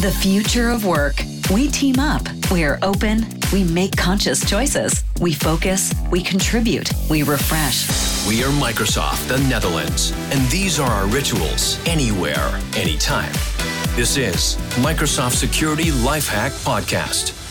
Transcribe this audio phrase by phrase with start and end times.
[0.00, 1.16] The future of work.
[1.52, 2.22] We team up.
[2.52, 3.26] We are open.
[3.52, 5.02] We make conscious choices.
[5.20, 5.92] We focus.
[6.08, 6.88] We contribute.
[7.10, 7.88] We refresh.
[8.28, 13.32] We are Microsoft, the Netherlands, and these are our rituals anywhere, anytime.
[13.96, 17.47] This is Microsoft Security Lifehack Podcast.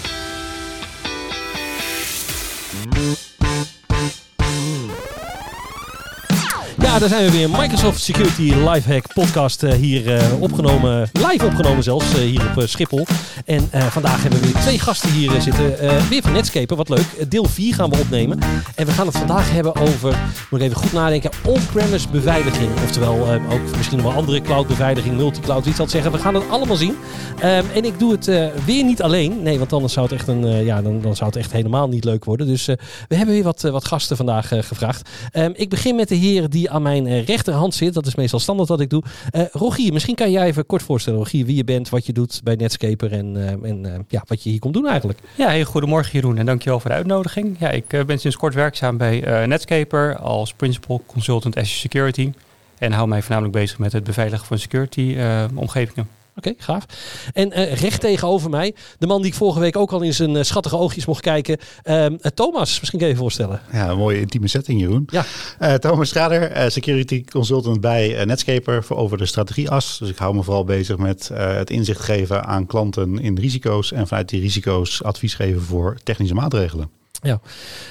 [6.99, 7.49] Daar zijn we weer.
[7.49, 13.05] Microsoft Security Lifehack podcast uh, hier uh, opgenomen, live opgenomen zelfs, uh, hier op Schiphol.
[13.45, 15.75] En vandaag hebben we weer twee gasten hier zitten.
[16.09, 17.29] weer van Netscaper, wat leuk.
[17.29, 18.39] Deel 4 gaan we opnemen.
[18.75, 20.17] En we gaan het vandaag hebben over,
[20.49, 22.69] moet ik even goed nadenken, on-premise beveiliging.
[22.83, 26.11] Oftewel ook misschien wel andere cloud beveiliging, multicloud, iets dat zeggen.
[26.11, 26.95] We gaan het allemaal zien.
[27.43, 28.25] Um, en ik doe het
[28.65, 29.43] weer niet alleen.
[29.43, 32.03] Nee, want anders zou het echt, een, ja, dan, dan zou het echt helemaal niet
[32.03, 32.47] leuk worden.
[32.47, 32.65] Dus
[33.07, 35.09] we hebben weer wat, wat gasten vandaag gevraagd.
[35.33, 37.93] Um, ik begin met de heren die aan mijn eh, rechterhand zit.
[37.93, 39.03] Dat is meestal standaard wat ik doe.
[39.31, 42.41] Uh, Rogier, misschien kan jij even kort voorstellen, Rogier, wie je bent, wat je doet
[42.43, 45.19] bij Netscaper en, uh, en ja, wat je hier komt doen eigenlijk.
[45.35, 47.55] Ja, hey, goedemorgen Jeroen en dankjewel voor de uitnodiging.
[47.59, 52.31] Ja, ik ben sinds kort werkzaam bij Netscaper als Principal Consultant Azure Security.
[52.77, 55.17] En hou mij voornamelijk bezig met het beveiligen van security
[55.55, 56.16] omgevingen.
[56.37, 56.85] Oké, gaaf.
[57.33, 60.35] En uh, recht tegenover mij, de man die ik vorige week ook al in zijn
[60.35, 61.57] uh, schattige oogjes mocht kijken.
[61.83, 63.61] Uh, Thomas, misschien je je voorstellen.
[63.71, 65.09] Ja, een mooie intieme setting, Jeroen.
[65.11, 65.77] Ja.
[65.77, 69.97] Thomas Schrader, security consultant bij Netscaper voor over de strategieas.
[69.99, 73.91] Dus ik hou me vooral bezig met het inzicht geven aan klanten in risico's.
[73.91, 76.96] En vanuit die risico's advies geven voor technische maatregelen.
[77.21, 77.41] Ja,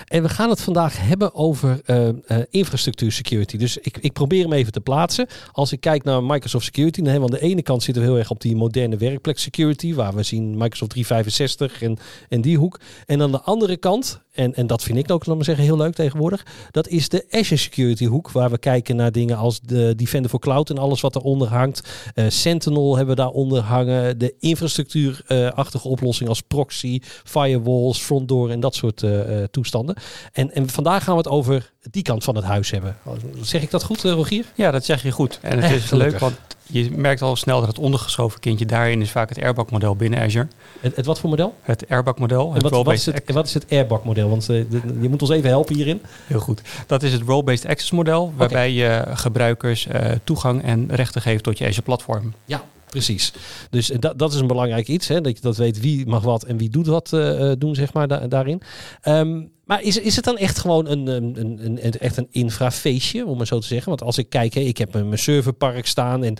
[0.04, 2.08] en we gaan het vandaag hebben over uh,
[2.50, 3.56] infrastructuur security.
[3.56, 5.26] Dus ik, ik probeer hem even te plaatsen.
[5.52, 8.08] Als ik kijk naar Microsoft Security, dan hebben we aan de ene kant zitten we
[8.08, 12.58] heel erg op die moderne werkplek security, waar we zien Microsoft 365 en, en die
[12.58, 12.80] hoek.
[13.06, 15.76] En aan de andere kant, en, en dat vind ik ook, laat maar zeggen, heel
[15.76, 19.94] leuk tegenwoordig, dat is de Azure Security hoek, waar we kijken naar dingen als de
[19.94, 21.88] Defender for Cloud en alles wat eronder hangt.
[22.14, 28.60] Uh, Sentinel hebben we daaronder hangen, de infrastructuurachtige oplossing als proxy, firewalls, front door en
[28.60, 29.96] dat soort uh, toestanden.
[30.32, 32.96] En, en vandaag gaan we het over die kant van het huis hebben.
[33.40, 34.44] Zeg ik dat goed, eh, Rogier?
[34.54, 35.38] Ja, dat zeg je goed.
[35.42, 36.36] En het is leuk, want
[36.66, 40.48] je merkt al snel dat het ondergeschoven kindje daarin is vaak het Airbag-model binnen Azure.
[40.80, 41.54] Het, het, wat voor model?
[41.62, 42.54] Het Airbag-model.
[42.54, 44.28] En wat, wat, is het, wat is het Airbag-model?
[44.28, 44.64] Want uh,
[45.00, 46.02] je moet ons even helpen hierin.
[46.26, 46.62] Heel goed.
[46.86, 51.58] Dat is het Role-Based Access model, waarbij je gebruikers uh, toegang en rechten geeft tot
[51.58, 52.34] je Azure-platform.
[52.44, 53.32] Ja, Precies.
[53.70, 55.08] Dus dat, dat is een belangrijk iets.
[55.08, 55.20] Hè?
[55.20, 58.28] Dat je dat weet wie mag wat en wie doet wat uh, doen, zeg maar,
[58.28, 58.62] daarin.
[59.04, 63.36] Um, maar is, is het dan echt gewoon een, een, een, echt een infrafeestje, om
[63.36, 63.88] maar zo te zeggen?
[63.88, 66.36] Want als ik kijk, hè, ik heb mijn serverpark staan en,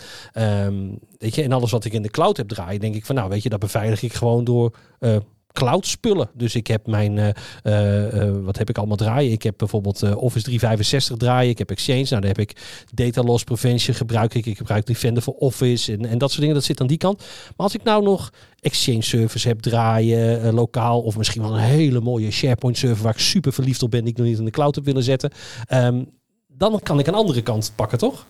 [0.65, 3.15] um, weet je, en alles wat ik in de cloud heb draaien, denk ik van
[3.15, 4.75] nou, weet je, dat beveilig ik gewoon door
[5.57, 6.29] cloud spullen.
[6.33, 7.27] Dus ik heb mijn, uh,
[7.63, 9.31] uh, wat heb ik allemaal draaien?
[9.31, 11.49] Ik heb bijvoorbeeld Office 365 draaien.
[11.49, 12.05] Ik heb Exchange.
[12.09, 14.45] Nou, daar heb ik Data Loss Prevention gebruik ik.
[14.45, 16.55] Ik gebruik Defender voor Office en, en dat soort dingen.
[16.55, 17.17] Dat zit aan die kant.
[17.17, 21.99] Maar als ik nou nog Exchange servers heb draaien, lokaal of misschien wel een hele
[21.99, 24.51] mooie SharePoint server waar ik super verliefd op ben, die ik nog niet in de
[24.51, 25.31] cloud heb willen zetten.
[25.73, 26.16] Um,
[26.57, 28.25] dan kan ik een andere kant pakken, toch?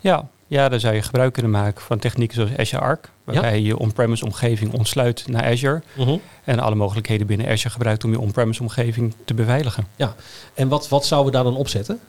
[0.00, 3.62] Ja, ja, dan zou je gebruik kunnen maken van technieken zoals Azure Arc, waarbij je
[3.62, 8.20] je on-premise omgeving ontsluit naar Azure uh en alle mogelijkheden binnen Azure gebruikt om je
[8.20, 9.86] on-premise omgeving te beveiligen.
[9.96, 10.14] Ja,
[10.54, 12.00] en wat, wat zouden we daar dan opzetten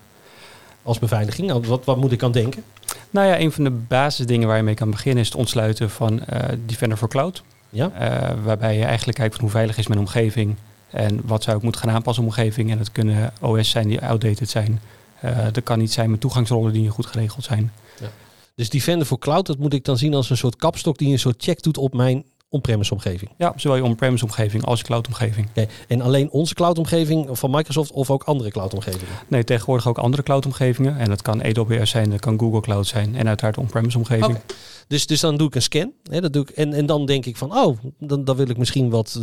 [0.84, 1.48] als beveiliging?
[1.48, 2.64] Nou, wat, wat moet ik aan denken?
[3.10, 6.14] Nou ja, een van de basisdingen waar je mee kan beginnen is het ontsluiten van
[6.14, 7.44] uh, Defender for Cloud.
[7.70, 7.92] Ja.
[8.02, 10.56] Uh, waarbij je eigenlijk kijkt van hoe veilig is mijn omgeving
[10.90, 12.72] en wat zou ik moeten gaan aanpassen omgeving.
[12.72, 14.82] En dat kunnen OS zijn die outdated zijn.
[15.26, 17.72] Uh, dat kan niet zijn met toegangsrollen die niet goed geregeld zijn.
[18.00, 18.12] Ja.
[18.56, 21.20] Dus Defender voor Cloud, dat moet ik dan zien als een soort kapstok die een
[21.20, 23.32] soort check doet op mijn on-premise omgeving.
[23.38, 25.50] Ja, zowel je on-premise omgeving als je cloud omgeving.
[25.50, 25.68] Okay.
[25.88, 29.14] En alleen onze cloud omgeving van Microsoft of ook andere cloud omgevingen?
[29.28, 30.98] Nee, tegenwoordig ook andere cloud omgevingen.
[30.98, 34.26] En dat kan AWS zijn, dat kan Google Cloud zijn en uiteraard on-premise omgeving.
[34.26, 34.42] Okay.
[34.88, 35.92] Dus, dus dan doe ik een scan.
[36.10, 38.58] Hè, dat doe ik, en, en dan denk ik van, oh, dan, dan wil ik
[38.58, 39.20] misschien wat,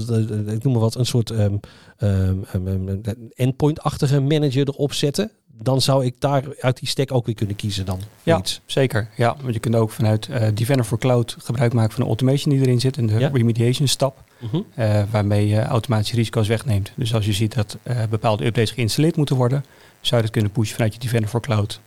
[0.47, 1.61] ik noem maar wat, een soort um,
[1.99, 3.01] um, um,
[3.35, 5.31] endpoint-achtige manager erop zetten
[5.63, 8.01] dan zou ik daar uit die stack ook weer kunnen kiezen dan.
[8.23, 8.61] Ja, iets.
[8.67, 9.09] zeker.
[9.17, 12.55] Ja, want je kunt ook vanuit uh, Defender for Cloud gebruik maken van de automation
[12.55, 13.31] die erin zit en de ja.
[13.33, 14.23] remediation stap.
[14.39, 14.63] Uh -huh.
[14.79, 16.93] uh, waarmee je automatische risico's wegneemt.
[16.97, 19.65] Dus als je ziet dat uh, bepaalde updates geïnstalleerd moeten worden,
[20.01, 21.81] zou je dat kunnen pushen vanuit je Defender for Cloud.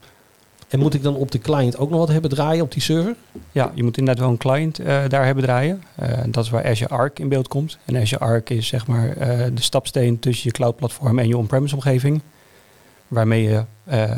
[0.68, 3.16] En moet ik dan op de client ook nog wat hebben draaien op die server?
[3.52, 5.84] Ja, je moet inderdaad wel een client daar hebben draaien.
[6.28, 7.78] dat is waar Azure Arc in beeld komt.
[7.86, 9.16] En Azure Arc is zeg maar
[9.54, 12.22] de stapsteen tussen je cloud platform en je on-premise omgeving
[13.08, 14.18] waarmee je uh,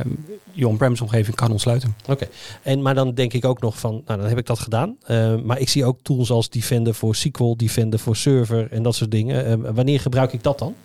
[0.52, 1.96] je on-premise omgeving kan ontsluiten.
[2.10, 2.28] Oké,
[2.62, 4.98] en maar dan denk ik ook nog van, nou dan heb ik dat gedaan.
[5.08, 8.96] Uh, maar ik zie ook tools als Defender voor SQL, Defender voor server en dat
[8.96, 9.60] soort dingen.
[9.60, 10.76] Uh, wanneer gebruik ik dat dan?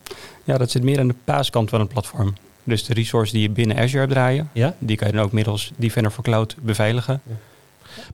[0.44, 2.34] Ja, dat zit meer aan de paaskant van het platform.
[2.64, 4.74] Dus de resource die je binnen Azure hebt draaien, ja?
[4.78, 7.20] die kan je dan ook middels Defender for Cloud beveiligen.
[7.26, 7.34] Ja.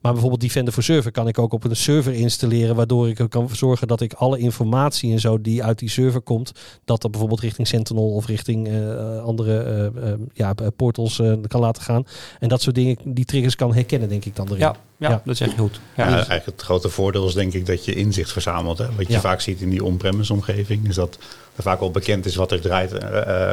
[0.02, 3.48] Maar bijvoorbeeld Defender voor Server kan ik ook op een server installeren, waardoor ik kan
[3.52, 6.52] zorgen dat ik alle informatie en zo die uit die server komt,
[6.84, 12.04] dat dat bijvoorbeeld richting Sentinel of richting uh, andere uh, ja, portals kan laten gaan.
[12.38, 14.58] En dat soort dingen, die triggers kan herkennen, denk ik dan erin.
[14.58, 15.80] Ja, ja, dat zeg je goed.
[15.96, 18.78] Ja, eigenlijk het grote voordeel is denk ik dat je inzicht verzamelt.
[18.78, 18.86] Hè?
[18.96, 21.18] Wat je vaak ziet in die on-premise omgeving, is dat
[21.56, 23.50] er vaak al bekend is wat er draait, uh,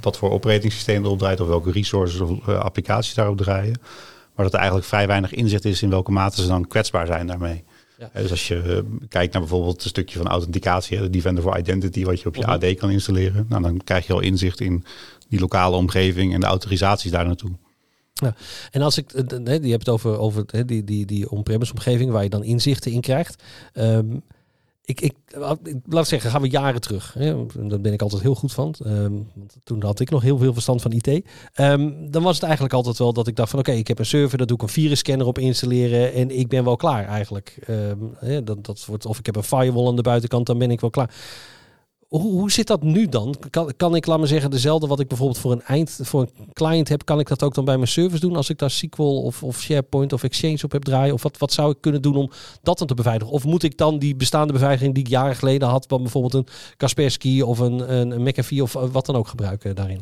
[0.00, 3.80] wat voor operating erop draait, of welke resources of applicaties daarop draaien.
[4.34, 7.26] Maar dat er eigenlijk vrij weinig inzicht is in welke mate ze dan kwetsbaar zijn
[7.26, 7.64] daarmee.
[7.98, 8.10] Ja.
[8.20, 12.20] Dus als je kijkt naar bijvoorbeeld een stukje van authenticatie, de Defender for Identity, wat
[12.20, 12.50] je op je mhm.
[12.50, 14.84] AD kan installeren, nou, dan krijg je al inzicht in
[15.28, 17.50] die lokale omgeving en de autorisaties daar naartoe.
[18.12, 18.34] Ja.
[18.70, 22.28] En als ik, je hebt het over, over die, die, die on-premise omgeving waar je
[22.28, 23.42] dan inzichten in krijgt.
[23.74, 24.22] Um,
[24.84, 25.14] ik, ik,
[25.84, 27.14] laat zeggen, gaan we jaren terug.
[27.18, 27.46] Hè?
[27.68, 28.74] Daar ben ik altijd heel goed van.
[28.86, 31.24] Um, want toen had ik nog heel veel verstand van IT.
[31.54, 34.06] Ehm, dan was het eigenlijk altijd wel dat ik dacht van oké, ik heb een
[34.06, 37.58] server, daar doe ik een virusscanner op installeren en ik ben wel klaar eigenlijk.
[37.68, 40.80] Um, dat, dat wordt, of ik heb een firewall aan de buitenkant, dan ben ik
[40.80, 41.14] wel klaar.
[42.20, 43.34] Hoe, hoe zit dat nu dan?
[43.50, 46.52] Kan, kan ik, laat maar zeggen, dezelfde wat ik bijvoorbeeld voor een eind, voor een
[46.52, 49.02] client heb, kan ik dat ook dan bij mijn service doen als ik daar SQL
[49.02, 51.14] of, of SharePoint of Exchange op heb draaien?
[51.14, 52.30] Of wat, wat zou ik kunnen doen om
[52.62, 53.32] dat dan te beveiligen?
[53.32, 56.46] Of moet ik dan die bestaande beveiliging die ik jaren geleden had, van bijvoorbeeld een
[56.76, 60.00] Kaspersky of een, een, een McAfee of wat dan ook gebruiken daarin?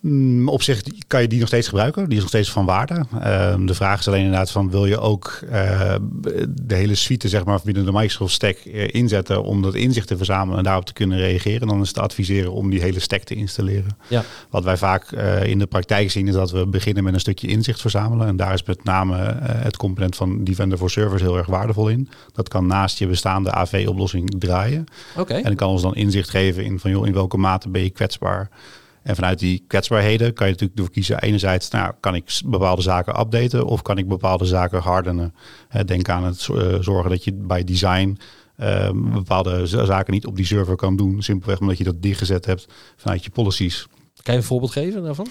[0.00, 2.04] Mm, op zich kan je die nog steeds gebruiken.
[2.04, 3.04] Die is nog steeds van waarde.
[3.20, 5.94] Ehm, de vraag is alleen inderdaad van wil je ook uh,
[6.50, 10.16] de hele suite zeg maar, binnen de Microsoft stack uh, inzetten om dat inzicht te
[10.16, 11.68] verzamelen en daarop te kunnen reageren.
[11.68, 13.96] Dan is het te adviseren om die hele stack te installeren.
[14.08, 14.24] Ja.
[14.50, 17.46] Wat wij vaak uh, in de praktijk zien is dat we beginnen met een stukje
[17.46, 18.26] inzicht verzamelen.
[18.26, 22.08] En daar is met name het component van Defender for Servers heel erg waardevol in.
[22.32, 24.84] Dat kan naast je bestaande AV-oplossing draaien.
[25.16, 25.42] Okay.
[25.42, 28.50] En kan ons dan inzicht geven in van joh, in welke mate ben je kwetsbaar.
[29.08, 31.20] En vanuit die kwetsbaarheden kan je natuurlijk ervoor kiezen.
[31.20, 35.34] Enerzijds, nou, kan ik bepaalde zaken updaten of kan ik bepaalde zaken hardenen.
[35.84, 38.18] Denk aan het eh, zorgen dat je bij design
[38.60, 41.22] uh, bepaalde zaken niet op die server kan doen.
[41.22, 43.86] Simpelweg omdat je dat dichtgezet hebt vanuit je policies.
[44.28, 45.26] Kan je een voorbeeld geven daarvan?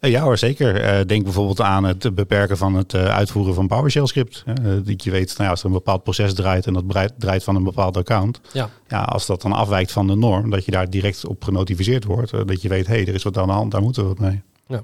[0.00, 0.98] Uh, ja hoor, zeker.
[1.00, 4.44] Uh, denk bijvoorbeeld aan het beperken van het uh, uitvoeren van PowerShell script.
[4.84, 7.56] dat je weet, nou ja, als er een bepaald proces draait en dat draait van
[7.56, 8.40] een bepaald account.
[8.52, 8.70] Ja.
[8.88, 12.30] ja, als dat dan afwijkt van de norm, dat je daar direct op genotificeerd wordt.
[12.30, 14.18] dat je weet, hé, hey, er is wat aan de hand, daar moeten we wat
[14.18, 14.42] mee.
[14.66, 14.82] Ja.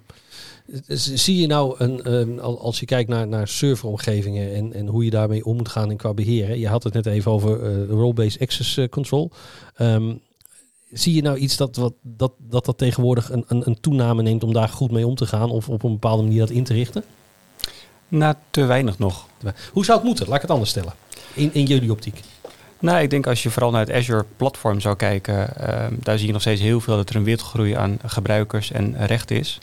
[0.97, 5.11] Zie je nou, een, um, als je kijkt naar, naar serveromgevingen en, en hoe je
[5.11, 6.57] daarmee om moet gaan in qua beheer.
[6.57, 9.31] Je had het net even over role-based access control.
[9.79, 10.21] Um,
[10.95, 14.45] zie je nou iets dat wat, dat, dat, dat tegenwoordig een, een, een toename neemt
[14.45, 16.73] om daar goed mee om te gaan of op een bepaalde manier dat in te
[16.73, 17.05] richten?
[18.09, 19.27] Nou, te weinig nog.
[19.73, 20.27] Hoe zou het moeten?
[20.27, 20.93] Laat ik het anders stellen.
[21.35, 22.21] In, in jullie optiek.
[22.79, 26.27] Nou, ik denk als je vooral naar het Azure platform zou kijken, ehm, daar zie
[26.27, 29.59] je nog steeds heel veel dat er een wereldgroei aan gebruikers en rechten is.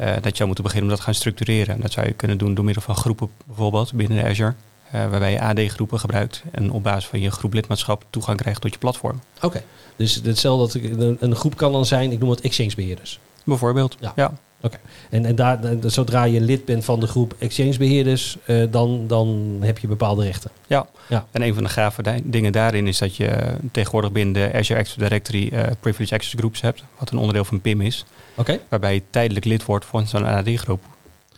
[0.00, 1.74] Uh, dat je zou moeten beginnen om dat te gaan structureren.
[1.74, 4.54] En dat zou je kunnen doen door middel van groepen bijvoorbeeld binnen Azure.
[4.94, 8.72] Uh, waarbij je AD-groepen gebruikt en op basis van je groep lidmaatschap toegang krijgt tot
[8.72, 9.20] je platform.
[9.42, 9.62] Oké,
[9.96, 13.20] dus hetzelfde dat een, een groep kan dan zijn, ik noem het exchange-beheerders.
[13.44, 14.12] Bijvoorbeeld, ja.
[14.16, 14.32] ja.
[14.60, 14.76] Oké,
[15.10, 19.78] en, en daar, zodra je lid bent van de groep exchange-beheerders, uh, dan, dan heb
[19.78, 20.50] je bepaalde rechten.
[20.66, 20.86] Ja.
[21.08, 24.78] ja, en een van de gave dingen daarin is dat je tegenwoordig binnen de Azure
[24.78, 28.04] Active Directory uh, Privilege Access Groups hebt, wat een onderdeel van PIM is.
[28.34, 28.58] Oké.
[28.68, 30.80] Waarbij je tijdelijk lid wordt van zo'n AD-groep.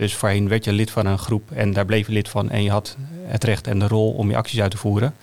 [0.01, 2.63] Dus voorheen werd je lid van een groep en daar bleef je lid van en
[2.63, 5.15] je had het recht en de rol om je acties uit te voeren.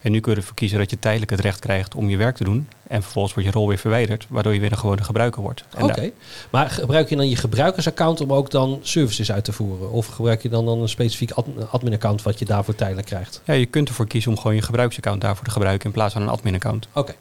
[0.00, 2.36] En nu kun je ervoor kiezen dat je tijdelijk het recht krijgt om je werk
[2.36, 2.68] te doen.
[2.88, 5.64] En vervolgens wordt je rol weer verwijderd, waardoor je weer een gewone gebruiker wordt.
[5.80, 6.10] Oké,
[6.50, 9.90] maar gebruik je dan je gebruikersaccount om ook dan services uit te voeren?
[9.90, 11.30] Of gebruik je dan, dan een specifiek
[11.70, 13.40] admin-account wat je daarvoor tijdelijk krijgt?
[13.44, 16.22] Ja, je kunt ervoor kiezen om gewoon je gebruiksaccount daarvoor te gebruiken in plaats van
[16.22, 16.88] een admin-account.
[16.92, 17.14] Oké.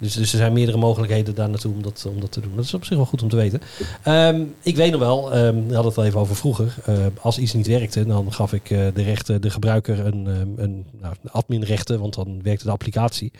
[0.00, 2.52] Dus, dus er zijn meerdere mogelijkheden daar naartoe om dat, om dat te doen.
[2.56, 3.60] Dat is op zich wel goed om te weten.
[4.02, 6.74] Ehm, ik weet nog wel, um, we hadden het al even over vroeger.
[6.88, 10.54] Uh, als iets niet werkte, dan gaf ik uh, de, rechten, de gebruiker een, um,
[10.56, 13.32] een nou, adminrechten, want dan werkte de applicatie.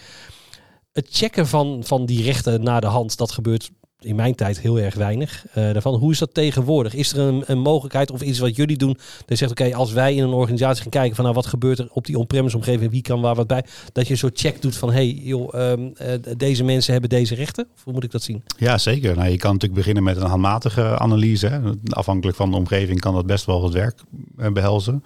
[0.92, 3.70] Het checken van, van die rechten naar de hand, dat gebeurt
[4.00, 5.94] in mijn tijd heel erg weinig uh, daarvan.
[5.94, 6.94] Hoe is dat tegenwoordig?
[6.94, 8.98] Is er een, een mogelijkheid of iets wat jullie doen?
[9.26, 11.88] Dat zegt, oké, als wij in een organisatie gaan kijken van nou, wat gebeurt er
[11.92, 14.76] op die on-premise omgeving, wie kan waar wat bij, dat je een soort check doet
[14.76, 17.66] van hey, joh, um, uh, deze mensen hebben deze rechten?
[17.74, 18.42] Of hoe moet ik dat zien?
[18.56, 19.16] Ja, zeker.
[19.16, 21.60] Nou, je kan natuurlijk beginnen met een handmatige analyse.
[21.88, 24.00] Afhankelijk van de omgeving kan dat best wel het werk
[24.38, 25.04] uh, behelzen.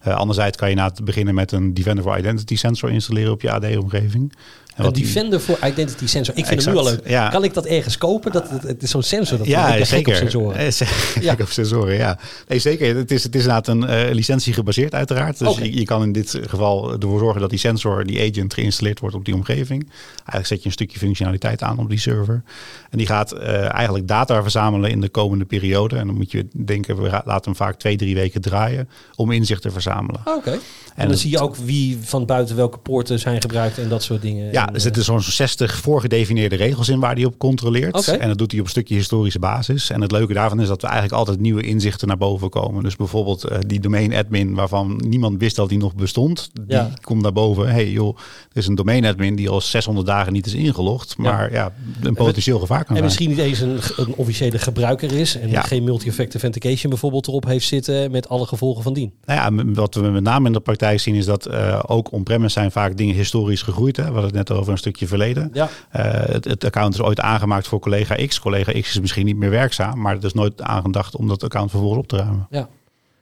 [0.00, 3.50] anderzijds kan je na het beginnen met een Defender for Identity sensor installeren op je
[3.50, 4.32] AD-omgeving.
[4.76, 6.36] Een Defender voor Identity Sensor.
[6.36, 7.08] Ik vind exact, hem nu al leuk.
[7.08, 7.28] Ja.
[7.28, 8.32] Kan ik dat ergens kopen?
[8.32, 9.38] Dat, het, is zo'n sensor.
[9.38, 10.12] Dat ja, zeker.
[10.12, 10.56] Op sensoren.
[10.56, 11.36] Eh, ja.
[11.40, 12.18] op sensoren, ja.
[12.48, 12.96] Nee, zeker.
[12.96, 15.38] Het is, het is inderdaad een uh, licentie gebaseerd uiteraard.
[15.38, 19.00] Dus je, je, kan in dit geval ervoor zorgen dat die sensor, die agent, geïnstalleerd
[19.00, 19.88] wordt op die omgeving.
[20.16, 22.42] Eigenlijk zet je een stukje functionaliteit aan op die server.
[22.90, 25.96] En die gaat uh, eigenlijk data verzamelen in de komende periode.
[25.96, 29.62] En dan moet je denken, we laten hem vaak twee, drie weken draaien om inzicht
[29.62, 30.20] te verzamelen verzamelen.
[30.24, 30.58] Oké.
[30.94, 34.22] En, dan zie je ook wie van buiten welke poorten zijn gebruikt en dat soort
[34.22, 34.52] dingen.
[34.52, 38.08] Ja, er zitten zo'n 60 voorgedefinieerde regels in waar hij op controleert.
[38.08, 39.90] En dat doet hij op een stukje historische basis.
[39.90, 42.82] En het leuke daarvan is dat we eigenlijk altijd nieuwe inzichten naar boven komen.
[42.82, 46.50] Dus bijvoorbeeld uh, die domain admin waarvan niemand wist dat die nog bestond.
[46.66, 47.68] Die komt naar boven.
[47.68, 48.16] hey, joh,
[48.52, 51.16] er is een domain admin die al 600 dagen niet is ingelogd.
[51.16, 55.36] Maar ja, een potentieel gevaar kan en misschien niet eens een, een officiële gebruiker is.
[55.36, 59.12] En geen multi-effect authentication bijvoorbeeld erop heeft zitten met alle gevolgen van dien.
[59.24, 62.52] Nou ja, wat we met name in de praktijk zien is dat uh, ook on-premise
[62.52, 63.96] zijn vaak dingen historisch gegroeid.
[63.96, 64.02] Hè.
[64.02, 65.50] We hadden het net over een stukje verleden.
[65.52, 65.68] Ja.
[65.96, 68.40] Uh, het, het, account is ooit aangemaakt voor collega X.
[68.40, 71.70] Collega X is misschien niet meer werkzaam, maar het is nooit aangedacht om dat account
[71.70, 72.46] vervolgens op te ruimen.
[72.50, 72.68] Ja.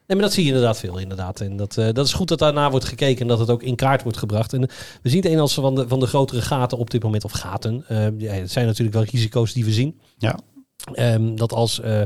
[0.07, 1.41] Nee, maar dat zie je inderdaad veel, inderdaad.
[1.41, 3.77] En dat, uh, dat is goed dat daarna wordt gekeken en dat het ook in
[3.77, 4.53] kaart wordt gebracht.
[4.53, 4.61] En
[5.03, 7.33] we zien het een als van de, van de grotere gaten op dit moment, of
[7.33, 7.85] gaten.
[7.89, 10.01] Uh, ja, het zijn natuurlijk wel risico's die we zien.
[10.19, 10.39] Ja.
[10.95, 12.01] Um, dat als uh,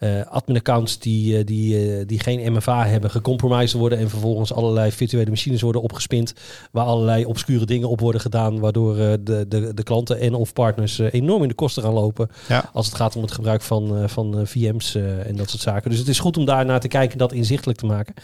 [0.00, 5.30] uh, admin-accounts die, uh, die, die geen MFA hebben gecompromised worden en vervolgens allerlei virtuele
[5.30, 6.34] machines worden opgespind,
[6.70, 10.98] waar allerlei obscure dingen op worden gedaan, waardoor de, de, de klanten en of partners
[10.98, 12.70] enorm in de kosten gaan lopen ja.
[12.72, 15.90] als het gaat om het gebruik van, van VM's en dat soort zaken.
[15.90, 18.14] Dus het is goed om daar naar te kijken en dat inzichtelijk te maken.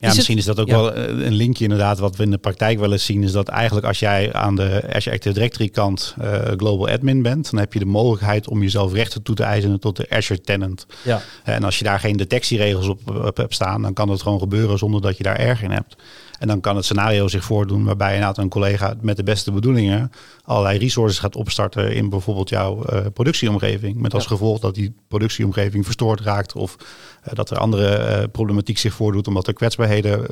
[0.00, 1.98] Ja, misschien is dat ook wel eh, een linkje inderdaad.
[1.98, 4.82] Wat we in de praktijk wel eens zien is dat eigenlijk als jij aan de
[4.92, 8.92] Azure Active Directory kant uh, global admin bent, dan heb je de mogelijkheid om jezelf
[8.92, 10.86] rechten toe te eisen tot de Azure tenant.
[11.02, 11.22] Ja.
[11.44, 14.78] En als je daar geen detectieregels op, op hebt staan, dan kan dat gewoon gebeuren
[14.78, 15.96] zonder dat je daar erg in hebt.
[16.40, 20.12] En dan kan het scenario zich voordoen waarbij inderdaad een collega met de beste bedoelingen
[20.44, 23.96] allerlei resources gaat opstarten in bijvoorbeeld jouw uh, productieomgeving.
[23.96, 28.78] Met als gevolg dat die productieomgeving verstoord raakt of uh, dat er andere uh, problematiek
[28.78, 30.26] zich voordoet omdat er kwetsbaarheden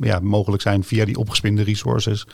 [0.00, 2.26] ja, mogelijk zijn via die opgespinde resources.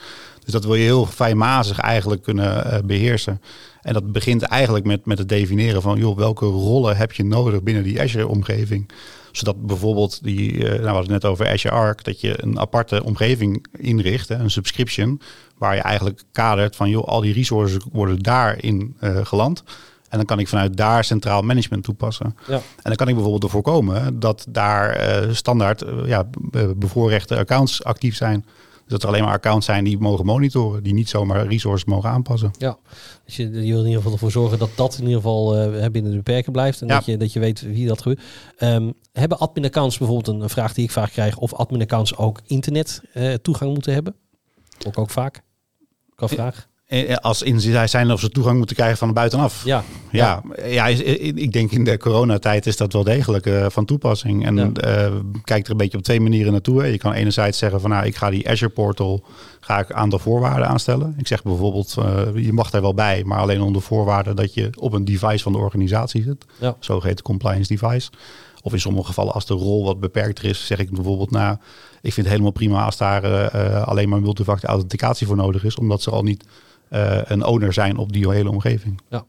[0.43, 3.41] Dus dat wil je heel fijnmazig eigenlijk kunnen beheersen.
[3.87, 7.63] En dat begint eigenlijk met, met het definiëren van joh, welke rollen heb je nodig
[7.63, 8.91] binnen die Azure-omgeving
[9.31, 12.59] zodat bijvoorbeeld die, uh, nou we hadden het net over Azure Arc, dat je een
[12.59, 15.21] aparte omgeving inricht, hè, een subscription,
[15.57, 19.63] waar je eigenlijk kadert van joh, al die resources worden daarin uh, geland.
[20.09, 22.35] En dan kan ik vanuit daar centraal management toepassen.
[22.47, 22.55] Ja.
[22.55, 26.29] En dan kan ik bijvoorbeeld ervoor komen dat daar uh, standaard ja,
[26.75, 28.45] bevoorrechte accounts actief zijn
[28.87, 32.51] dat er alleen maar accounts zijn die mogen monitoren, die niet zomaar resources mogen aanpassen.
[32.57, 32.77] Ja,
[33.25, 35.85] dus je, je wil in ieder geval ervoor zorgen dat dat in ieder geval uh,
[35.91, 38.21] binnen de beperken blijft en dat, je, dat je weet wie dat gebeurt.
[38.59, 43.33] Um, hebben admin-accounts bijvoorbeeld een, vraag die ik vaak krijg, of admin-accounts ook internet uh,
[43.33, 44.15] toegang moeten hebben?
[44.87, 45.41] Ook ook vaak.
[46.15, 46.66] Kan vraag.
[46.87, 49.65] Eh, eh, als in zij zijn of ze toegang moeten krijgen van buitenaf.
[49.65, 50.85] Ja, ja, ja.
[50.87, 54.45] ik denk in de coronatijd is dat wel degelijk uh, van toepassing.
[54.45, 55.07] En ja.
[55.07, 55.13] uh,
[55.43, 56.81] kijk er een beetje op twee manieren naartoe.
[56.81, 56.87] Hè.
[56.87, 59.23] Je kan enerzijds zeggen van nou, ik ga die Azure Portal
[59.59, 61.15] ga ik aan de voorwaarden aanstellen.
[61.17, 64.69] Ik zeg bijvoorbeeld, uh, je mag er wel bij, maar alleen onder voorwaarde dat je
[64.79, 66.45] op een device van de organisatie zit.
[66.59, 66.75] Ja.
[66.79, 68.09] Zogeheten compliance device.
[68.61, 71.57] Of in sommige gevallen als de rol wat beperkter is, zeg ik bijvoorbeeld nou,
[72.01, 73.51] ik vind het helemaal prima als daar
[73.85, 76.43] alleen maar multifactor authenticatie voor nodig is, omdat ze al niet
[76.89, 79.01] een owner zijn op die hele omgeving.
[79.09, 79.25] Ja,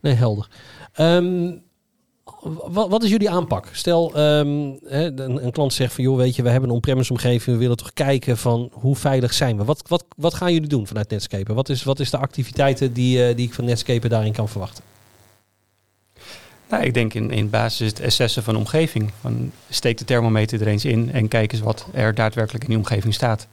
[0.00, 0.48] nee, helder.
[1.00, 1.62] Um,
[2.68, 3.68] wat, wat, is jullie aanpak?
[3.72, 7.12] Stel, um, hè, een, een, klant zegt van, joh, weet je, we hebben een on-premise
[7.12, 9.64] omgeving, we willen toch kijken van hoe veilig zijn we?
[9.64, 11.54] Wat, wat, wat gaan jullie doen vanuit Netscape?
[11.54, 14.84] Wat is, wat is de activiteiten die, uh, die ik van Netscape daarin kan verwachten?
[16.68, 19.10] Nou, ik denk in, in basis het assessen van de omgeving.
[19.20, 22.78] Van, steek de thermometer er eens in en kijk eens wat er daadwerkelijk in die
[22.78, 23.46] omgeving staat.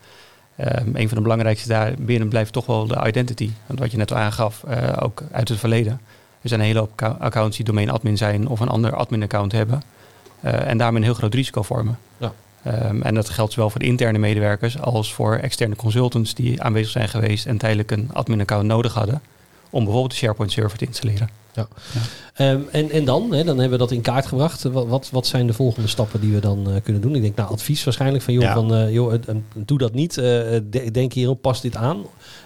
[0.60, 3.50] Um, een van de belangrijkste daar binnen blijft toch wel de identity.
[3.66, 6.02] Want wat je net al aangaf, uh, ook uit het verleden.
[6.42, 9.52] Er zijn een hele hoop accounts die domain admin zijn of een ander admin account
[9.52, 9.84] hebben.
[10.42, 11.98] Uh, en daarmee een heel groot risico vormen.
[12.18, 12.34] Ja.
[12.68, 16.92] Um, en dat geldt zowel voor de interne medewerkers als voor externe consultants die aanwezig
[16.92, 19.22] zijn geweest en tijdelijk een admin account nodig hadden
[19.70, 21.30] om bijvoorbeeld de SharePoint server te installeren.
[21.94, 22.52] Ja.
[22.52, 24.64] Um, en, en dan, hè, dan hebben we dat in kaart gebracht.
[24.64, 27.16] Wat, wat zijn de volgende stappen die we dan uh, kunnen doen?
[27.16, 28.54] Ik denk, nou, advies waarschijnlijk van, joh, ja.
[28.54, 30.14] van, uh, joh uh, doe dat niet.
[30.92, 31.98] denk hierop, pas dit aan.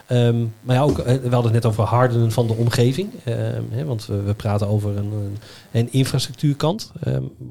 [0.09, 3.09] Um, maar ja, ook, we hadden het net over hardenen van de omgeving.
[3.27, 5.37] Um, hè, want we, we, praten over een,
[5.71, 6.91] een, infrastructuurkant.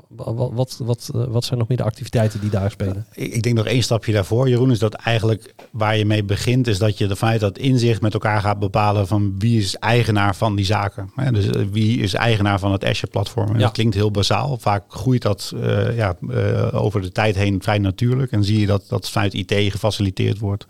[0.09, 3.07] wat, wat, wat, wat zijn nog meer de activiteiten die daar spelen?
[3.13, 6.67] Ik, ik denk nog één stapje daarvoor, Jeroen, is dat eigenlijk waar je mee begint,
[6.67, 10.37] is dat je er vanuit dat inzicht met elkaar gaat bepalen van wie is eigenaar
[10.37, 11.11] van die zaken.
[11.15, 11.31] Hè?
[11.33, 13.53] Dus wie is eigenaar van het Azure-platform.
[13.53, 13.59] Ja.
[13.59, 14.59] Dat klinkt heel bazaal.
[14.59, 18.33] Vaak groeit dat uh, ja, uh, over de tijd heen vrij natuurlijk.
[18.33, 20.67] En zie je dat dat vanuit IT gefaciliteerd wordt.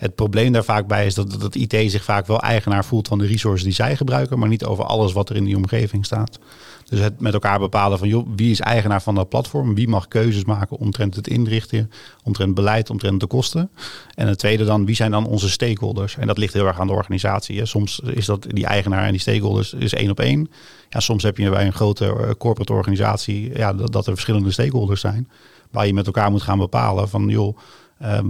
[0.00, 3.18] Het probleem daar vaak bij is dat, dat IT zich vaak wel eigenaar voelt van
[3.18, 6.38] de resources die zij gebruiken, maar niet over alles wat er in die omgeving staat.
[6.88, 10.08] Dus het met elkaar bepalen van joh, wie is eigenaar van dat platform, wie mag
[10.08, 11.90] keuzes maken omtrent het inrichten,
[12.24, 13.70] omtrent beleid, omtrent de kosten.
[14.14, 16.16] En het tweede dan, wie zijn dan onze stakeholders?
[16.16, 17.66] En dat ligt heel erg aan de organisatie.
[17.66, 20.50] Soms is dat die eigenaar en die stakeholders is één op één.
[20.88, 25.00] Ja, soms heb je bij een grote eh, corporate organisatie ja, dat er verschillende stakeholders
[25.00, 25.28] zijn.
[25.70, 27.56] waar je met elkaar moet gaan bepalen van joh,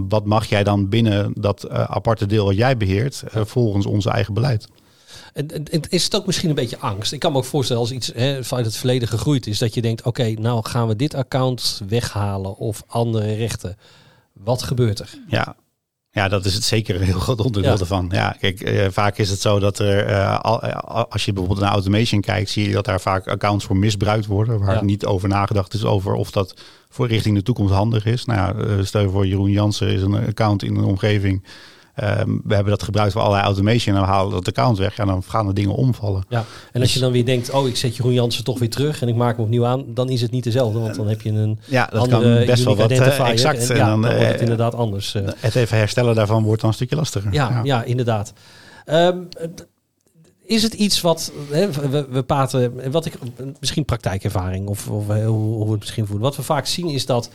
[0.09, 4.67] wat mag jij dan binnen dat aparte deel wat jij beheert volgens ons eigen beleid?
[5.89, 7.11] Is het ook misschien een beetje angst?
[7.11, 9.81] Ik kan me ook voorstellen als iets hè, vanuit het verleden gegroeid is, dat je
[9.81, 13.77] denkt, oké, nou gaan we dit account weghalen of andere rechten.
[14.33, 15.09] Wat gebeurt er?
[15.27, 15.55] Ja,
[16.11, 18.09] ja, dat is het zeker een heel groot onderdeel ervan.
[18.11, 20.39] Ja, kijk, eh, vaak is het zo dat er, uh,
[21.09, 24.59] als je bijvoorbeeld naar automation kijkt, zie je dat daar vaak accounts voor misbruikt worden,
[24.59, 26.53] waar niet over nagedacht is over of dat
[26.89, 28.25] voor richting de toekomst handig is.
[28.25, 31.43] Nou ja, stel je voor Jeroen Jansen is een account in een omgeving
[31.95, 34.97] Ehm, we hebben dat gebruikt voor allerlei automation en we halen dat account weg.
[34.97, 36.23] En dan gaan de dingen omvallen.
[36.29, 38.69] Ja, en als je dus- dan weer denkt, oh ik zet Jeroen Jansen toch weer
[38.69, 40.79] terug en ik maak hem opnieuw aan, dan is het niet dezelfde.
[40.79, 43.69] Want dan heb je een ja, dat andere kan best wel wat exact.
[43.69, 45.15] En, ja, dan, dan wordt het eh, inderdaad anders.
[45.15, 45.27] Uh.
[45.37, 47.33] Het even herstellen daarvan wordt dan een stukje lastiger.
[47.33, 47.83] Ja, ja.
[47.83, 48.33] inderdaad.
[48.85, 49.27] Um,
[50.45, 53.13] is het iets wat hè, we, we praten, wat ik
[53.59, 56.23] misschien praktijkervaring of, of hoe, hoe we het misschien voelen.
[56.23, 57.29] Wat we vaak zien is dat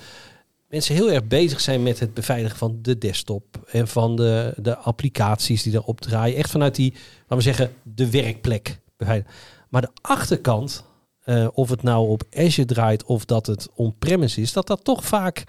[0.69, 4.77] mensen heel erg bezig zijn met het beveiligen van de desktop en van de, de
[4.77, 6.37] applicaties die erop draaien.
[6.37, 9.33] Echt vanuit die, laten we zeggen, de werkplek beveiligen.
[9.69, 10.85] Maar de achterkant,
[11.25, 15.05] uh, of het nou op Azure draait of dat het on-premise is, dat dat toch
[15.05, 15.45] vaak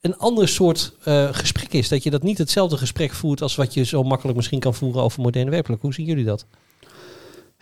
[0.00, 1.88] een ander soort uh, gesprek is.
[1.88, 5.02] Dat je dat niet hetzelfde gesprek voert als wat je zo makkelijk misschien kan voeren
[5.02, 5.80] over moderne werkplek.
[5.80, 6.46] Hoe zien jullie dat?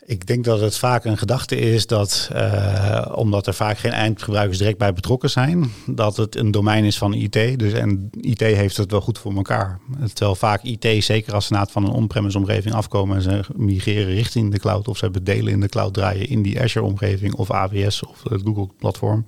[0.08, 4.58] Ik denk dat het vaak een gedachte is dat, uh, omdat er vaak geen eindgebruikers
[4.58, 7.58] direct bij betrokken zijn, dat het een domein is van IT.
[7.58, 9.80] Dus en IT heeft het wel goed voor elkaar.
[10.12, 14.14] Terwijl vaak IT, zeker als ze na van een on-premise omgeving afkomen en ze migreren
[14.14, 17.34] richting de cloud, of ze hebben delen in de cloud draaien in die Azure omgeving
[17.34, 19.24] of AWS of het Google platform.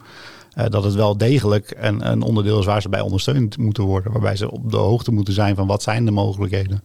[0.59, 4.13] Uh, dat het wel degelijk een, een onderdeel is waar ze bij ondersteund moeten worden.
[4.13, 6.83] Waarbij ze op de hoogte moeten zijn van wat zijn de mogelijkheden.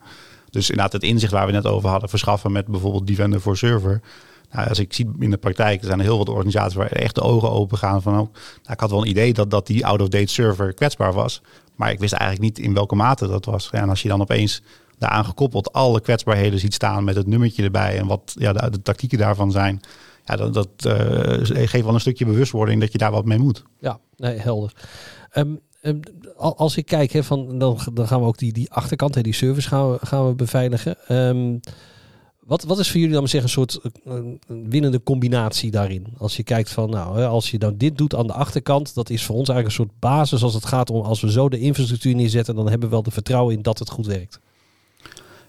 [0.55, 4.01] Dus inderdaad het inzicht waar we net over hadden, verschaffen met bijvoorbeeld Defender voor Server.
[4.51, 7.21] Nou, als ik zie in de praktijk, er zijn heel wat organisaties waar echt de
[7.21, 8.27] ogen open gaan van, ook.
[8.27, 11.41] Oh, nou, ik had wel een idee dat, dat die out-of-date server kwetsbaar was,
[11.75, 13.69] maar ik wist eigenlijk niet in welke mate dat was.
[13.71, 14.61] en als je dan opeens
[14.97, 19.17] daaraan gekoppeld alle kwetsbaarheden ziet staan met het nummertje erbij en wat ja, de, tactieken
[19.17, 19.81] daarvan zijn,
[20.25, 20.93] ja, dat, dat uh,
[21.67, 23.63] geeft wel een stukje bewustwording dat je daar wat mee moet.
[23.79, 24.71] Ja, nee, helder.
[25.31, 25.55] Ehm,
[26.37, 29.33] als ik kijk, hè, van, dan, dan gaan we ook die, die achterkant, hè, die
[29.33, 30.97] service gaan we, gaan we beveiligen.
[31.09, 31.59] Um,
[32.45, 33.79] wat, wat is voor jullie dan zeggen een soort
[34.47, 36.05] winnende combinatie daarin?
[36.17, 39.25] Als je kijkt van, nou, als je dan dit doet aan de achterkant, dat is
[39.25, 42.15] voor ons eigenlijk een soort basis als het gaat om, als we zo de infrastructuur
[42.15, 44.39] neerzetten, dan hebben we wel de vertrouwen in dat het goed werkt.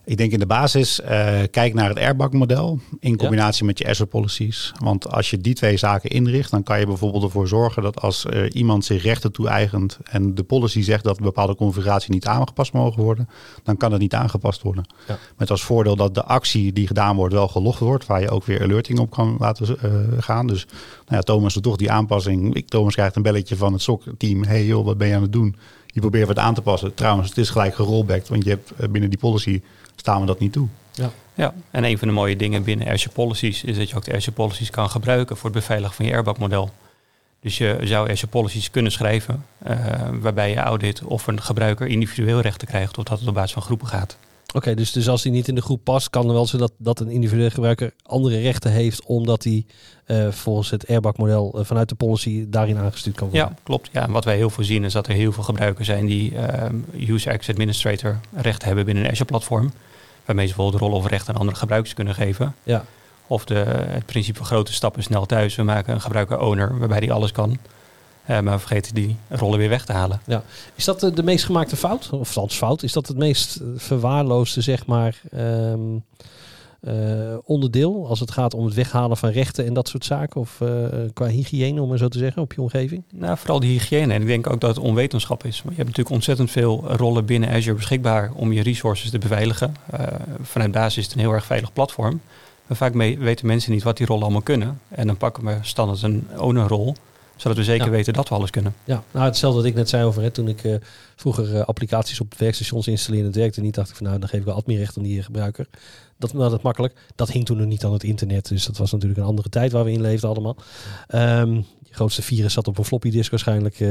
[0.06, 1.08] Ik denk in de basis, uh,
[1.50, 4.72] kijk naar het Airbag-model in combinatie met je Azure policies.
[4.82, 8.24] Want als je die twee zaken inricht, dan kan je bijvoorbeeld ervoor zorgen dat als
[8.24, 12.72] uh, iemand zich rechten toe-eigent en de policy zegt dat een bepaalde configuratie niet aangepast
[12.72, 13.28] mogen worden,
[13.62, 14.84] dan kan het niet aangepast worden.
[15.08, 15.18] Ja.
[15.36, 18.44] Met als voordeel dat de actie die gedaan wordt wel gelogd wordt, waar je ook
[18.44, 20.46] weer alerting op kan laten uh, gaan.
[20.46, 22.54] Dus nou ja, Thomas doet toch die aanpassing.
[22.54, 24.44] Ik, Thomas krijgt een belletje van het SOC-team.
[24.44, 25.56] Hey joh, wat ben je aan het doen?
[25.96, 26.94] Je probeert wat aan te passen.
[26.94, 29.62] Trouwens, het is gelijk gerollbacked, want je hebt binnen die policy
[29.94, 30.68] staan we dat niet toe.
[30.92, 31.10] Ja.
[31.34, 34.14] ja, en een van de mooie dingen binnen Azure Policies is dat je ook de
[34.14, 36.70] Azure Policies kan gebruiken voor het beveiligen van je Airbag-model.
[37.40, 39.76] Dus je zou Azure Policies kunnen schrijven uh,
[40.20, 43.62] waarbij je audit of een gebruiker individueel rechten krijgt of dat het op basis van
[43.62, 44.16] groepen gaat.
[44.56, 46.72] Oké, dus, dus als hij niet in de groep past, kan er wel zijn dat,
[46.78, 49.64] dat een individuele gebruiker andere rechten heeft, omdat hij
[50.06, 53.48] uh, volgens het Airbag-model uh, vanuit de policy daarin aangestuurd kan worden.
[53.48, 53.88] Ja, klopt.
[53.92, 56.32] Ja, en wat wij heel veel zien is dat er heel veel gebruikers zijn die
[56.32, 59.72] uh, User Access Administrator rechten hebben binnen een Azure-platform,
[60.24, 62.54] waarmee ze bijvoorbeeld rollen of rechten aan andere gebruikers kunnen geven.
[62.62, 62.84] Ja.
[63.26, 63.54] Of de,
[63.88, 65.54] het principe van grote stappen snel thuis.
[65.54, 67.58] We maken een gebruiker-owner waarbij die alles kan.
[68.30, 70.20] Uh, maar we vergeten die rollen weer weg te halen.
[70.24, 70.42] Ja.
[70.74, 72.10] Is dat de, de meest gemaakte fout?
[72.10, 72.82] Of althans fout?
[72.82, 76.04] Is dat het meest verwaarloosde, zeg maar, um,
[76.80, 76.92] uh,
[77.44, 80.40] onderdeel als het gaat om het weghalen van rechten en dat soort zaken?
[80.40, 80.68] Of uh,
[81.12, 83.02] qua hygiëne, om maar zo te zeggen, op je omgeving?
[83.12, 84.14] Nou, vooral die hygiëne.
[84.14, 85.56] En ik denk ook dat het onwetenschap is.
[85.56, 89.76] Je hebt natuurlijk ontzettend veel rollen binnen Azure beschikbaar om je resources te beveiligen.
[90.42, 92.20] vanuit basis is het een heel erg veilig platform.
[92.66, 94.80] Maar vaak weten mensen niet wat die rollen allemaal kunnen.
[94.88, 96.94] En dan pakken we standaard een ownerrol
[97.36, 98.74] zodat we zeker weten dat we alles kunnen.
[98.84, 100.76] Ja, nou hetzelfde wat ik net zei over hè, toen ik uh,
[101.16, 104.40] vroeger uh, applicaties op werkstations installeerde, het werkte niet, dacht ik van nou dan geef
[104.40, 105.66] ik wel adminrecht aan die gebruiker.
[106.18, 106.94] Dat, nou, dat makkelijk.
[107.14, 109.72] Dat hing toen nog niet aan het internet, dus dat was natuurlijk een andere tijd
[109.72, 110.56] waar we in leefden allemaal.
[111.14, 113.80] Um, grootste virus zat op een floppy disk waarschijnlijk.
[113.80, 113.88] Uh,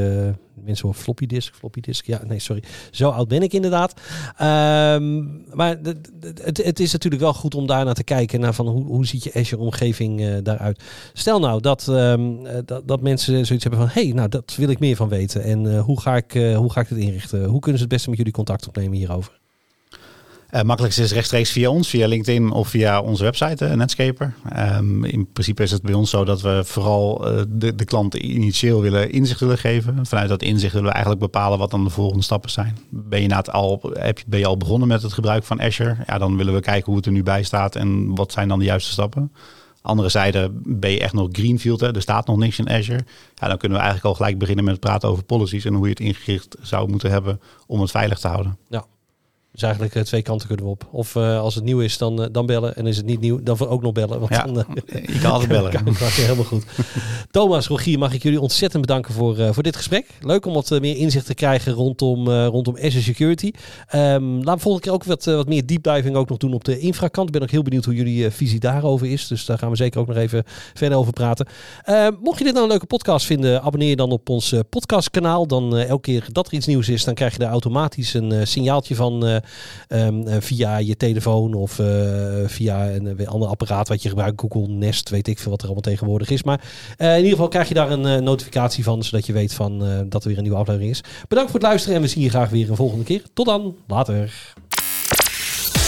[0.53, 2.05] mensen horen floppy disk, floppy disk.
[2.05, 2.63] Ja, nee, sorry.
[2.91, 3.93] Zo oud ben ik inderdaad.
[4.41, 5.77] Um, maar
[6.43, 8.39] het, het, is natuurlijk wel goed om daar naar te kijken.
[8.39, 10.83] Naar van hoe, hoe ziet je Azure omgeving uh, daaruit.
[11.13, 13.89] Stel nou dat, um, dat, dat, mensen zoiets hebben van...
[13.93, 15.43] hé, hey, nou dat wil ik meer van weten.
[15.43, 17.45] En hoe, ga ik, hoe ga ik dit inrichten?
[17.45, 19.43] Hoe kunnen ze het beste met jullie contact opnemen hierover?
[20.55, 24.33] Uh, makkelijkste is rechtstreeks via ons, via LinkedIn of via onze website, uh, Netscaper.
[24.57, 28.25] Um, in principe is het bij ons zo dat we vooral uh, de, de klanten
[28.25, 30.05] initieel willen inzicht willen geven.
[30.05, 32.77] Vanuit dat inzicht willen we eigenlijk bepalen wat dan de volgende stappen zijn.
[32.89, 35.95] Ben je, na het al, heb, ben je al begonnen met het gebruik van Azure?
[36.07, 38.59] Ja, dan willen we kijken hoe het er nu bij staat en wat zijn dan
[38.59, 39.31] de juiste stappen.
[39.81, 41.95] Andere zijde ben je echt nog greenfield, hè?
[41.95, 43.05] er staat nog niks in Azure.
[43.35, 45.89] Ja, dan kunnen we eigenlijk al gelijk beginnen met praten over policies en hoe je
[45.89, 48.57] het ingericht zou moeten hebben om het veilig te houden.
[48.69, 48.85] Ja,
[49.55, 50.87] dus eigenlijk uh, twee kanten kunnen we op.
[50.91, 52.75] Of uh, als het nieuw is, dan, uh, dan bellen.
[52.75, 54.19] En is het niet nieuw, dan ook nog bellen.
[54.19, 54.65] Want ja, dan,
[55.05, 55.71] je kan altijd bellen.
[55.83, 56.65] kan, kan, helemaal goed.
[57.31, 60.07] Thomas, Rogier, mag ik jullie ontzettend bedanken voor, voor dit gesprek.
[60.21, 63.51] Leuk om wat meer inzicht te krijgen rondom, rondom Azure Security.
[63.95, 66.79] Um, laat volgende keer ook wat, wat meer deep diving ook nog doen op de
[66.79, 67.27] infrakant.
[67.27, 69.27] Ik ben ook heel benieuwd hoe jullie visie daarover is.
[69.27, 71.47] Dus daar gaan we zeker ook nog even verder over praten.
[71.85, 75.47] Uh, mocht je dit nou een leuke podcast vinden, abonneer je dan op ons podcastkanaal.
[75.47, 78.95] Dan elke keer dat er iets nieuws is, dan krijg je daar automatisch een signaaltje
[78.95, 79.43] van
[79.89, 81.87] um, via je telefoon of uh,
[82.45, 84.41] via een, een ander apparaat wat je gebruikt.
[84.41, 86.43] Google Nest, weet ik veel wat er allemaal tegenwoordig is.
[86.43, 86.61] Maar
[86.97, 89.79] in ieder geval krijg je daar een notificatie van, zodat je weet van,
[90.09, 91.01] dat er weer een nieuwe aflevering is.
[91.27, 93.21] Bedankt voor het luisteren en we zien je graag weer een volgende keer.
[93.33, 94.53] Tot dan, later.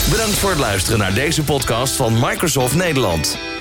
[0.10, 3.57] Bedankt voor het luisteren naar deze podcast van Microsoft Nederland.